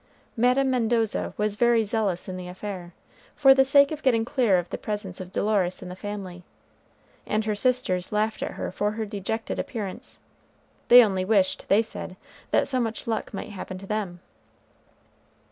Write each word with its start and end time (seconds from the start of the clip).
Madame 0.35 0.71
Mendoza 0.71 1.35
was 1.37 1.53
very 1.55 1.83
zealous 1.83 2.27
in 2.27 2.35
the 2.35 2.47
affair, 2.47 2.91
for 3.35 3.53
the 3.53 3.63
sake 3.63 3.91
of 3.91 4.01
getting 4.01 4.25
clear 4.25 4.57
of 4.57 4.67
the 4.71 4.77
presence 4.79 5.21
of 5.21 5.31
Dolores 5.31 5.83
in 5.83 5.89
the 5.89 5.95
family, 5.95 6.43
and 7.27 7.45
her 7.45 7.53
sisters 7.53 8.11
laughed 8.11 8.41
at 8.41 8.53
her 8.53 8.71
for 8.71 8.93
her 8.93 9.05
dejected 9.05 9.59
appearance. 9.59 10.19
They 10.87 11.03
only 11.03 11.23
wished, 11.23 11.65
they 11.67 11.83
said, 11.83 12.17
that 12.49 12.67
so 12.67 12.79
much 12.79 13.05
luck 13.05 13.31
might 13.31 13.49
happen 13.51 13.77
to 13.77 13.85
them. 13.85 14.21